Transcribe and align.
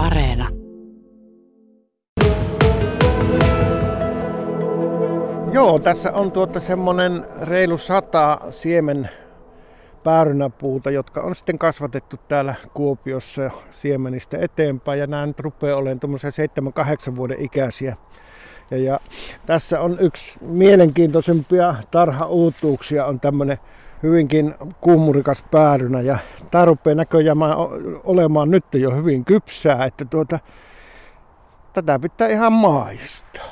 Areena. 0.00 0.48
Joo, 5.52 5.78
tässä 5.78 6.12
on 6.12 6.32
tuota 6.32 6.60
semmonen 6.60 7.26
reilu 7.42 7.78
sata 7.78 8.40
siemen 8.50 9.08
päärynäpuuta, 10.04 10.90
jotka 10.90 11.20
on 11.20 11.34
sitten 11.34 11.58
kasvatettu 11.58 12.16
täällä 12.28 12.54
Kuopiossa 12.74 13.50
siemenistä 13.70 14.38
eteenpäin. 14.40 15.00
Ja 15.00 15.06
nämä 15.06 15.26
nyt 15.26 15.40
rupeaa 15.40 15.78
olemaan 15.78 16.00
tuommoisia 16.00 16.30
7-8 17.10 17.16
vuoden 17.16 17.40
ikäisiä. 17.40 17.96
Ja, 18.70 18.78
ja 18.78 19.00
tässä 19.46 19.80
on 19.80 19.98
yksi 20.00 20.38
mielenkiintoisempia 20.40 21.74
tarhauutuuksia, 21.90 23.06
on 23.06 23.20
tämmöinen 23.20 23.58
hyvinkin 24.02 24.54
kuumurikas 24.80 25.44
päärynä. 25.50 26.00
Ja 26.00 26.18
tämä 26.50 26.64
rupeaa 26.64 26.94
näköjään 26.94 27.38
olemaan 28.04 28.50
nyt 28.50 28.64
jo 28.74 28.90
hyvin 28.90 29.24
kypsää, 29.24 29.84
että 29.84 30.04
tuota, 30.04 30.38
tätä 31.72 31.98
pitää 31.98 32.28
ihan 32.28 32.52
maistaa. 32.52 33.44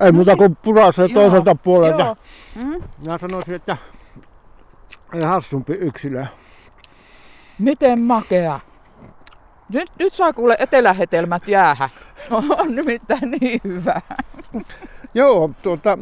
Ei 0.00 0.12
muuta 0.12 0.36
kuin 0.36 0.56
purasee 0.56 1.08
toiselta 1.08 1.54
puolelta. 1.54 2.16
Mm. 2.56 2.82
Minä 2.98 3.18
sanoisin, 3.18 3.54
että 3.54 3.76
ei 5.14 5.22
hassumpi 5.22 5.72
yksilö. 5.72 6.26
Miten 7.58 8.00
makea? 8.00 8.60
Nyt, 9.74 9.90
nyt 9.98 10.12
saa 10.12 10.32
kuule 10.32 10.56
etelähetelmät 10.58 11.48
jäähä. 11.48 11.90
On 12.30 12.76
nimittäin 12.76 13.30
niin 13.30 13.60
hyvä. 13.64 14.00
Joo, 15.14 15.50
tuota, 15.62 15.98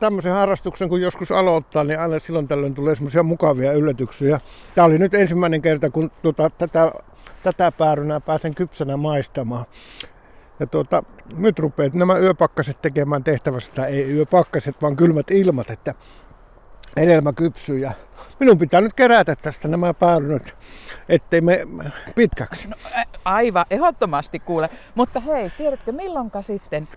tämmöisen 0.00 0.32
harrastuksen 0.32 0.88
kun 0.88 1.00
joskus 1.00 1.32
aloittaa, 1.32 1.84
niin 1.84 2.00
aina 2.00 2.18
silloin 2.18 2.48
tällöin 2.48 2.74
tulee 2.74 2.94
semmoisia 2.94 3.22
mukavia 3.22 3.72
yllätyksiä. 3.72 4.40
Tämä 4.74 4.84
oli 4.84 4.98
nyt 4.98 5.14
ensimmäinen 5.14 5.62
kerta, 5.62 5.90
kun 5.90 6.10
tuota, 6.22 6.50
tätä, 6.50 6.92
tätä 7.42 7.72
päärynää 7.72 8.20
pääsen 8.20 8.54
kypsänä 8.54 8.96
maistamaan. 8.96 9.64
Ja 10.60 10.66
tuota, 10.66 11.02
nyt 11.36 11.58
rupeat 11.58 11.94
nämä 11.94 12.18
yöpakkaset 12.18 12.82
tekemään 12.82 13.24
tehtävässä, 13.24 13.72
tai 13.74 13.86
ei 13.86 14.12
yöpakkaset, 14.12 14.82
vaan 14.82 14.96
kylmät 14.96 15.30
ilmat, 15.30 15.70
että 15.70 15.94
hedelmä 16.96 17.32
kypsyy. 17.32 17.78
Ja 17.78 17.92
minun 18.40 18.58
pitää 18.58 18.80
nyt 18.80 18.94
kerätä 18.94 19.36
tästä 19.36 19.68
nämä 19.68 19.94
päärynät, 19.94 20.54
ettei 21.08 21.40
me 21.40 21.66
pitkäksi. 22.14 22.68
No, 22.68 22.76
aivan, 23.24 23.64
ehdottomasti 23.70 24.38
kuule. 24.38 24.70
Mutta 24.94 25.20
hei, 25.20 25.50
tiedätkö 25.58 25.92
milloinka 25.92 26.42
sitten 26.42 26.88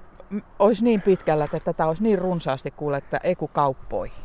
olisi 0.60 0.84
niin 0.84 1.02
pitkällä, 1.02 1.46
että 1.46 1.60
tätä 1.60 1.88
olisi 1.88 2.04
niin 2.04 2.20
runsaasti 2.20 2.72
kuule, 2.72 2.98
että 2.98 3.20
ei 3.24 3.36
kun 3.36 3.50
kauppoihin? 3.50 4.24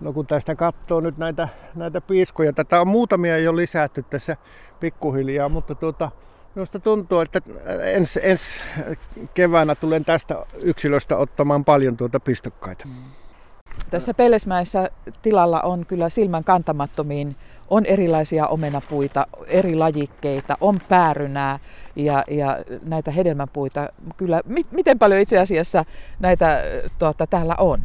No 0.00 0.12
kun 0.12 0.26
tästä 0.26 0.54
katsoo 0.54 1.00
nyt 1.00 1.18
näitä, 1.18 1.48
näitä 1.74 2.00
piiskoja, 2.00 2.52
tätä 2.52 2.80
on 2.80 2.88
muutamia 2.88 3.38
jo 3.38 3.56
lisätty 3.56 4.02
tässä 4.02 4.36
pikkuhiljaa, 4.80 5.48
mutta 5.48 5.74
tuota, 5.74 6.10
Minusta 6.56 6.80
tuntuu, 6.80 7.20
että 7.20 7.40
ensi, 7.82 8.20
ens 8.22 8.60
keväänä 9.34 9.74
tulen 9.74 10.04
tästä 10.04 10.46
yksilöstä 10.62 11.16
ottamaan 11.16 11.64
paljon 11.64 11.96
tuota 11.96 12.20
pistokkaita. 12.20 12.88
Tässä 13.90 14.14
Pelesmäessä 14.14 14.90
tilalla 15.22 15.60
on 15.60 15.86
kyllä 15.86 16.08
silmän 16.08 16.44
kantamattomiin 16.44 17.36
on 17.70 17.86
erilaisia 17.86 18.46
omenapuita, 18.46 19.26
eri 19.46 19.74
lajikkeita, 19.74 20.56
on 20.60 20.80
päärynää 20.88 21.58
ja, 21.96 22.24
ja 22.30 22.58
näitä 22.82 23.10
hedelmäpuita. 23.10 23.88
Kyllä, 24.16 24.40
mi, 24.44 24.66
miten 24.70 24.98
paljon 24.98 25.20
itse 25.20 25.38
asiassa 25.38 25.84
näitä 26.20 26.62
tuota, 26.98 27.26
täällä 27.26 27.54
on? 27.58 27.84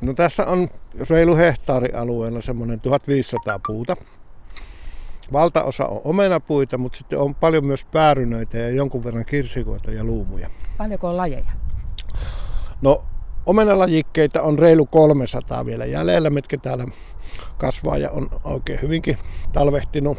No 0.00 0.14
tässä 0.14 0.46
on 0.46 0.68
reilu 1.10 1.36
hehtaarialueella 1.36 2.42
semmoinen 2.42 2.80
1500 2.80 3.60
puuta. 3.66 3.96
Valtaosa 5.32 5.86
on 5.86 6.00
omenapuita, 6.04 6.78
mutta 6.78 6.98
sitten 6.98 7.18
on 7.18 7.34
paljon 7.34 7.64
myös 7.64 7.84
päärynöitä 7.84 8.58
ja 8.58 8.70
jonkun 8.70 9.04
verran 9.04 9.24
kirsikoita 9.24 9.90
ja 9.90 10.04
luumuja. 10.04 10.50
Paljonko 10.78 11.08
on 11.08 11.16
lajeja? 11.16 11.52
No 12.82 13.04
omenalajikkeita 13.48 14.42
on 14.42 14.58
reilu 14.58 14.86
300 14.86 15.66
vielä 15.66 15.84
jäljellä, 15.84 16.30
mitkä 16.30 16.58
täällä 16.58 16.84
kasvaa 17.58 17.98
ja 17.98 18.10
on 18.10 18.28
oikein 18.44 18.82
hyvinkin 18.82 19.18
talvehtinut. 19.52 20.18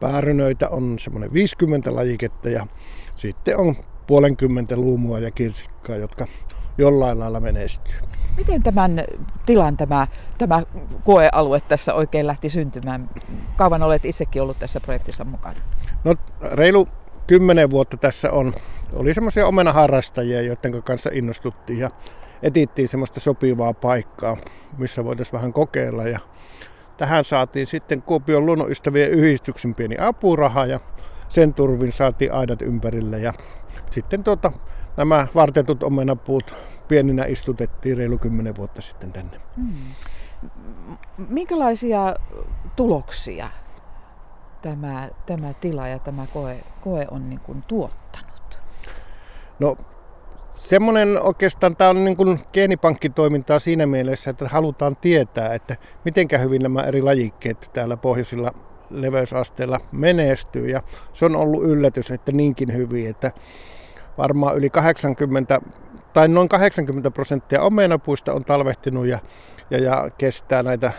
Päärynöitä 0.00 0.68
on 0.68 0.98
semmoinen 0.98 1.32
50 1.32 1.94
lajiketta 1.94 2.48
ja 2.48 2.66
sitten 3.14 3.58
on 3.58 3.76
puolenkymmentä 4.06 4.76
luumua 4.76 5.18
ja 5.18 5.30
kirsikkaa, 5.30 5.96
jotka 5.96 6.26
jollain 6.78 7.18
lailla 7.18 7.40
menestyy. 7.40 7.94
Miten 8.36 8.62
tämän 8.62 9.04
tilan 9.46 9.76
tämä, 9.76 10.06
tämä 10.38 10.62
koealue 11.04 11.60
tässä 11.60 11.94
oikein 11.94 12.26
lähti 12.26 12.50
syntymään? 12.50 13.10
Kauan 13.56 13.82
olet 13.82 14.04
itsekin 14.04 14.42
ollut 14.42 14.58
tässä 14.58 14.80
projektissa 14.80 15.24
mukana? 15.24 15.60
No 16.04 16.14
reilu 16.52 16.88
kymmenen 17.26 17.70
vuotta 17.70 17.96
tässä 17.96 18.30
on. 18.30 18.54
Oli 18.92 19.14
semmoisia 19.14 19.46
omenaharrastajia, 19.46 20.42
joiden 20.42 20.82
kanssa 20.82 21.10
innostuttiin 21.12 21.78
ja 21.78 21.90
etittiin 22.42 22.88
semmoista 22.88 23.20
sopivaa 23.20 23.74
paikkaa, 23.74 24.36
missä 24.78 25.04
voitaisiin 25.04 25.32
vähän 25.32 25.52
kokeilla. 25.52 26.04
Ja 26.04 26.18
tähän 26.96 27.24
saatiin 27.24 27.66
sitten 27.66 28.02
Kuopion 28.02 28.46
luonnonystävien 28.46 29.10
yhdistyksen 29.10 29.74
pieni 29.74 29.96
apuraha 29.98 30.66
ja 30.66 30.80
sen 31.28 31.54
turvin 31.54 31.92
saatiin 31.92 32.32
aidat 32.32 32.62
ympärille. 32.62 33.18
Ja 33.18 33.32
sitten 33.90 34.24
tuota, 34.24 34.52
nämä 34.96 35.26
vartetut 35.34 35.82
omenapuut 35.82 36.54
pieninä 36.88 37.24
istutettiin 37.24 37.96
reilu 37.96 38.18
kymmenen 38.18 38.56
vuotta 38.56 38.82
sitten 38.82 39.12
tänne. 39.12 39.40
Hmm. 39.56 39.94
Minkälaisia 41.28 42.16
tuloksia 42.76 43.48
tämä, 44.62 45.08
tämä 45.26 45.52
tila 45.52 45.88
ja 45.88 45.98
tämä 45.98 46.26
koe, 46.26 46.64
koe 46.80 47.06
on 47.10 47.30
niin 47.30 47.40
kuin 47.40 47.62
tuottanut? 47.62 48.60
No 49.58 49.76
semmoinen 50.58 51.22
oikeastaan 51.22 51.76
tämä 51.76 51.90
on 51.90 52.04
niin 52.04 52.16
kuin 52.16 52.40
geenipankkitoimintaa 52.52 53.58
siinä 53.58 53.86
mielessä, 53.86 54.30
että 54.30 54.48
halutaan 54.48 54.96
tietää, 54.96 55.54
että 55.54 55.76
miten 56.04 56.28
hyvin 56.40 56.62
nämä 56.62 56.82
eri 56.82 57.02
lajikkeet 57.02 57.70
täällä 57.72 57.96
pohjoisilla 57.96 58.54
leveysasteilla 58.90 59.80
menestyy. 59.92 60.68
Ja 60.68 60.82
se 61.12 61.24
on 61.24 61.36
ollut 61.36 61.64
yllätys, 61.64 62.10
että 62.10 62.32
niinkin 62.32 62.74
hyvin, 62.74 63.10
että 63.10 63.32
varmaan 64.18 64.56
yli 64.56 64.70
80 64.70 65.60
tai 66.12 66.28
noin 66.28 66.48
80 66.48 67.10
prosenttia 67.10 67.62
omenapuista 67.62 68.32
on 68.32 68.44
talvehtinut 68.44 69.06
ja, 69.06 69.18
ja, 69.70 69.78
ja 69.78 70.10
kestää 70.18 70.62
näitä 70.62 70.92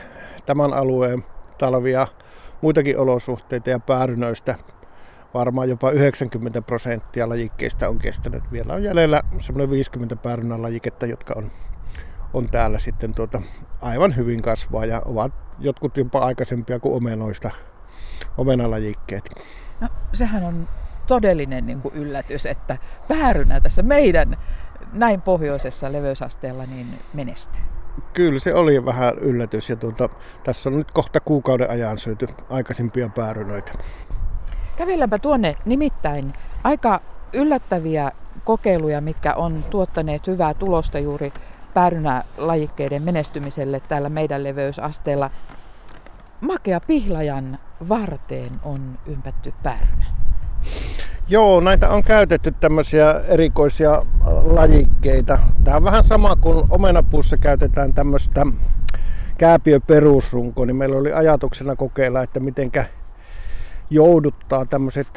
tämän 0.45 0.73
alueen 0.73 1.25
talvia, 1.57 2.07
muitakin 2.61 2.97
olosuhteita 2.97 3.69
ja 3.69 3.79
päärynöistä 3.79 4.55
varmaan 5.33 5.69
jopa 5.69 5.91
90 5.91 6.61
prosenttia 6.61 7.29
lajikkeista 7.29 7.89
on 7.89 7.99
kestänyt. 7.99 8.43
Vielä 8.51 8.73
on 8.73 8.83
jäljellä 8.83 9.23
semmoinen 9.39 9.69
50 9.69 10.15
päärynän 10.15 10.61
lajiketta, 10.61 11.05
jotka 11.05 11.33
on, 11.37 11.51
on 12.33 12.49
täällä 12.49 12.79
sitten 12.79 13.15
tuota, 13.15 13.41
aivan 13.81 14.15
hyvin 14.15 14.41
kasvaa 14.41 14.85
ja 14.85 15.01
ovat 15.05 15.33
jotkut 15.59 15.97
jopa 15.97 16.19
aikaisempia 16.19 16.79
kuin 16.79 16.95
omenoista, 16.95 17.51
omenalajikkeet. 18.37 19.29
No, 19.81 19.87
sehän 20.13 20.43
on 20.43 20.67
todellinen 21.07 21.65
niin 21.65 21.81
kuin 21.81 21.95
yllätys, 21.95 22.45
että 22.45 22.77
päärynä 23.07 23.59
tässä 23.59 23.81
meidän 23.81 24.37
näin 24.93 25.21
pohjoisessa 25.21 25.91
leveysasteella 25.91 26.65
niin 26.65 26.87
menestyy. 27.13 27.63
Kyllä 28.13 28.39
se 28.39 28.53
oli 28.53 28.85
vähän 28.85 29.17
yllätys 29.17 29.69
ja 29.69 29.75
tuota, 29.75 30.09
tässä 30.43 30.69
on 30.69 30.77
nyt 30.77 30.91
kohta 30.91 31.19
kuukauden 31.19 31.69
ajan 31.69 31.97
syöty 31.97 32.27
aikaisempia 32.49 33.09
päärynöitä. 33.09 33.71
Kävelläänpä 34.79 35.19
tuonne 35.19 35.55
nimittäin 35.65 36.33
aika 36.63 37.01
yllättäviä 37.33 38.11
kokeiluja, 38.43 39.01
mitkä 39.01 39.33
on 39.33 39.63
tuottaneet 39.69 40.27
hyvää 40.27 40.53
tulosta 40.53 40.99
juuri 40.99 41.33
päärynälajikkeiden 41.73 43.03
menestymiselle 43.03 43.79
täällä 43.79 44.09
meidän 44.09 44.43
leveysasteella. 44.43 45.29
Makea 46.41 46.79
pihlajan 46.87 47.59
varteen 47.89 48.51
on 48.63 48.97
ympätty 49.05 49.53
päärynä. 49.63 50.05
Joo, 51.27 51.59
näitä 51.59 51.89
on 51.89 52.03
käytetty 52.03 52.53
tämmöisiä 52.59 53.21
erikoisia 53.27 54.05
lajikkeita. 54.43 55.39
Tämä 55.63 55.77
on 55.77 55.83
vähän 55.83 56.03
sama 56.03 56.35
kuin 56.35 56.65
omenapuussa 56.69 57.37
käytetään 57.37 57.93
tämmöistä 57.93 58.45
kääpiöperusrunkoa, 59.37 60.65
niin 60.65 60.75
meillä 60.75 60.97
oli 60.97 61.13
ajatuksena 61.13 61.75
kokeilla, 61.75 62.23
että 62.23 62.39
mitenkä 62.39 62.85
jouduttaa 63.89 64.65
tämmöiset 64.65 65.07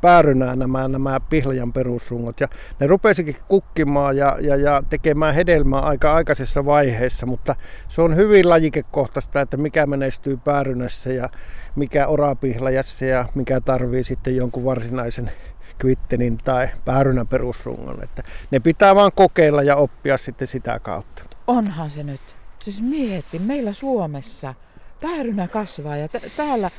päärynää 0.00 0.56
nämä, 0.56 0.88
nämä 0.88 1.20
pihlajan 1.20 1.72
perusrungot. 1.72 2.40
Ja 2.40 2.48
ne 2.80 2.86
rupesikin 2.86 3.36
kukkimaan 3.48 4.16
ja, 4.16 4.36
ja, 4.40 4.56
ja 4.56 4.82
tekemään 4.90 5.34
hedelmää 5.34 5.80
aika 5.80 6.14
aikaisessa 6.14 6.64
vaiheessa, 6.64 7.26
mutta 7.26 7.56
se 7.88 8.02
on 8.02 8.16
hyvin 8.16 8.48
lajikekohtaista, 8.48 9.40
että 9.40 9.56
mikä 9.56 9.86
menestyy 9.86 10.36
päärynässä 10.36 11.12
ja 11.12 11.28
mikä 11.76 12.06
orapihlajassa 12.06 13.04
ja 13.04 13.28
mikä 13.34 13.60
tarvii 13.60 14.04
sitten 14.04 14.36
jonkun 14.36 14.64
varsinaisen 14.64 15.30
kvittenin 15.78 16.38
tai 16.38 16.68
päärynän 16.84 17.28
perusrungon. 17.28 18.04
Että 18.04 18.22
ne 18.50 18.60
pitää 18.60 18.94
vaan 18.94 19.12
kokeilla 19.14 19.62
ja 19.62 19.76
oppia 19.76 20.16
sitten 20.16 20.48
sitä 20.48 20.78
kautta. 20.78 21.22
Onhan 21.46 21.90
se 21.90 22.02
nyt. 22.02 22.20
Siis 22.64 22.82
mieti, 22.82 23.38
meillä 23.38 23.72
Suomessa 23.72 24.54
päärynä 25.02 25.48
kasvaa 25.48 25.96
ja 25.96 26.08
t- 26.08 26.36
täällä, 26.36 26.70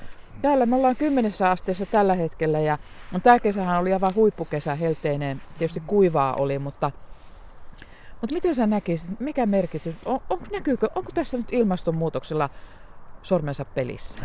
täällä 0.41 0.65
me 0.65 0.75
ollaan 0.75 0.95
kymmenessä 0.95 1.51
asteessa 1.51 1.85
tällä 1.85 2.13
hetkellä 2.13 2.59
ja 2.59 2.77
no, 3.12 3.19
tämä 3.19 3.39
kesähän 3.39 3.80
oli 3.80 3.94
aivan 3.94 4.15
huippukesä 4.15 4.75
helteinen, 4.75 5.41
tietysti 5.57 5.83
kuivaa 5.88 6.33
oli, 6.33 6.59
mutta 6.59 6.91
mutta 8.21 8.33
miten 8.33 8.56
sä 8.56 8.68
näkisit, 8.68 9.19
mikä 9.19 9.45
merkitys, 9.45 9.95
on, 10.06 10.19
on, 10.30 10.39
näkyykö, 10.51 10.89
onko 10.95 11.12
tässä 11.13 11.38
nyt 11.38 11.47
ilmastonmuutoksella 11.51 12.50
sormensa 13.21 13.65
pelissä? 13.65 14.21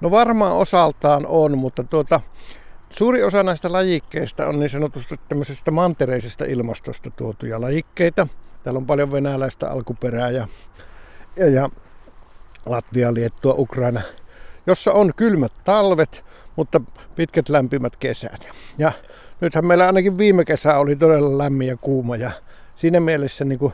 No 0.00 0.10
varmaan 0.10 0.56
osaltaan 0.56 1.26
on, 1.26 1.58
mutta 1.58 1.84
tuota, 1.84 2.20
suuri 2.90 3.22
osa 3.22 3.42
näistä 3.42 3.72
lajikkeista 3.72 4.46
on 4.46 4.60
niin 4.60 4.70
sanotusti 4.70 5.20
tämmöisestä 5.28 5.70
mantereisesta 5.70 6.44
ilmastosta 6.44 7.10
tuotuja 7.10 7.60
lajikkeita. 7.60 8.26
Täällä 8.62 8.78
on 8.78 8.86
paljon 8.86 9.12
venäläistä 9.12 9.70
alkuperää 9.70 10.30
ja, 10.30 10.48
ja, 11.36 11.48
ja 11.48 11.70
Latvia, 12.66 13.14
Liettua, 13.14 13.54
Ukraina, 13.58 14.00
jossa 14.66 14.92
on 14.92 15.12
kylmät 15.16 15.52
talvet, 15.64 16.24
mutta 16.56 16.80
pitkät 17.14 17.48
lämpimät 17.48 17.96
kesät. 17.96 18.48
Ja 18.78 18.92
nythän 19.40 19.66
meillä 19.66 19.86
ainakin 19.86 20.18
viime 20.18 20.44
kesä 20.44 20.78
oli 20.78 20.96
todella 20.96 21.38
lämmin 21.38 21.68
ja 21.68 21.76
kuuma 21.76 22.16
ja 22.16 22.30
siinä 22.74 23.00
mielessä 23.00 23.44
niin 23.44 23.58
kuin 23.58 23.72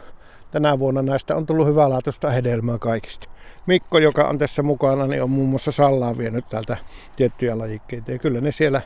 tänä 0.50 0.79
vuonna 0.79 1.02
näistä 1.02 1.37
on 1.37 1.46
tullut 1.46 1.67
hyvälaatuista 1.67 2.31
hedelmää 2.31 2.79
kaikista. 2.79 3.29
Mikko, 3.67 3.99
joka 3.99 4.25
on 4.25 4.38
tässä 4.38 4.62
mukana, 4.62 5.06
niin 5.06 5.23
on 5.23 5.31
muun 5.31 5.49
muassa 5.49 5.73
Sallaa 5.73 6.19
vienyt 6.19 6.49
täältä 6.49 6.76
tiettyjä 7.17 7.58
lajikkeita. 7.58 8.12
Ja 8.12 8.19
kyllä 8.19 8.40
ne 8.40 8.52
siellä 8.52 8.81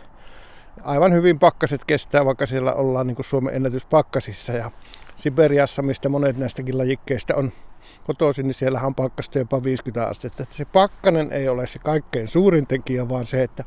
aivan 0.84 1.12
hyvin 1.12 1.38
pakkaset 1.38 1.84
kestää, 1.84 2.24
vaikka 2.24 2.46
siellä 2.46 2.72
ollaan 2.72 3.06
niin 3.06 3.16
kuin 3.16 3.26
Suomen 3.26 3.54
ennätyspakkasissa. 3.54 4.52
Ja 4.52 4.70
Siberiassa, 5.22 5.82
mistä 5.82 6.08
monet 6.08 6.36
näistäkin 6.36 6.78
lajikkeista 6.78 7.34
on 7.36 7.52
kotoisin, 8.04 8.46
niin 8.46 8.54
siellä 8.54 8.80
on 8.80 8.94
pakkasta 8.94 9.38
jopa 9.38 9.62
50 9.62 10.06
astetta. 10.06 10.46
Se 10.50 10.64
pakkanen 10.64 11.32
ei 11.32 11.48
ole 11.48 11.66
se 11.66 11.78
kaikkein 11.78 12.28
suurin 12.28 12.66
tekijä, 12.66 13.08
vaan 13.08 13.26
se, 13.26 13.42
että 13.42 13.64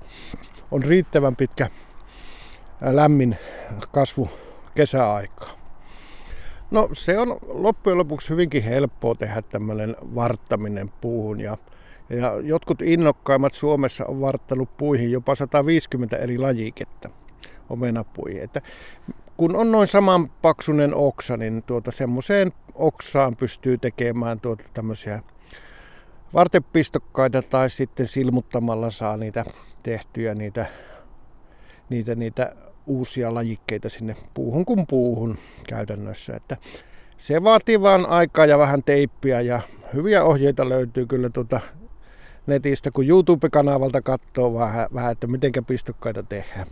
on 0.71 0.83
riittävän 0.83 1.35
pitkä 1.35 1.69
lämmin 2.81 3.37
kasvu 3.91 4.29
kesäaikaa. 4.75 5.49
No 6.71 6.89
se 6.93 7.17
on 7.17 7.37
loppujen 7.47 7.97
lopuksi 7.97 8.29
hyvinkin 8.29 8.63
helppoa 8.63 9.15
tehdä 9.15 9.41
tämmöinen 9.41 9.95
varttaminen 10.15 10.91
puuhun 11.01 11.39
ja, 11.39 11.57
ja 12.09 12.39
jotkut 12.43 12.81
innokkaimmat 12.81 13.53
Suomessa 13.53 14.05
on 14.05 14.21
varttanut 14.21 14.77
puihin 14.77 15.11
jopa 15.11 15.35
150 15.35 16.17
eri 16.17 16.37
lajiketta 16.37 17.09
omenapuihin. 17.69 18.43
Että 18.43 18.61
kun 19.37 19.55
on 19.55 19.71
noin 19.71 19.87
saman 19.87 20.29
paksunen 20.29 20.95
oksa, 20.95 21.37
niin 21.37 21.63
tuota 21.63 21.91
semmoiseen 21.91 22.53
oksaan 22.75 23.35
pystyy 23.35 23.77
tekemään 23.77 24.39
tuota 24.39 24.63
tämmöisiä 24.73 25.21
vartepistokkaita 26.33 27.41
tai 27.41 27.69
sitten 27.69 28.07
silmuttamalla 28.07 28.91
saa 28.91 29.17
niitä 29.17 29.45
tehtyjä 29.83 30.35
niitä, 30.35 30.65
niitä, 31.89 32.15
niitä 32.15 32.55
uusia 32.85 33.33
lajikkeita 33.33 33.89
sinne 33.89 34.15
puuhun 34.33 34.65
kuin 34.65 34.87
puuhun 34.87 35.37
käytännössä. 35.67 36.35
Että 36.35 36.57
se 37.17 37.43
vaatii 37.43 37.81
vaan 37.81 38.05
aikaa 38.05 38.45
ja 38.45 38.57
vähän 38.57 38.83
teippiä 38.83 39.41
ja 39.41 39.61
hyviä 39.93 40.23
ohjeita 40.23 40.69
löytyy 40.69 41.05
kyllä 41.05 41.29
tuota 41.29 41.59
netistä, 42.47 42.91
kun 42.91 43.07
YouTube-kanavalta 43.07 44.01
katsoo 44.01 44.53
vähän, 44.53 44.87
vähän 44.93 45.11
että 45.11 45.27
miten 45.27 45.51
pistokkaita 45.67 46.23
tehdään. 46.23 46.67